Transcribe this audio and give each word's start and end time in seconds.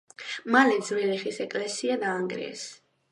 მალე 0.53 0.77
ძველი 0.87 1.19
ხის 1.23 1.37
ეკლესია 1.45 1.99
დაანგრიეს. 2.05 2.65